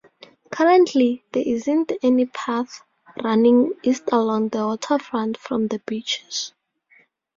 [0.51, 2.81] Currently, there isn't any path
[3.21, 6.53] running east along the waterfront from the Beaches.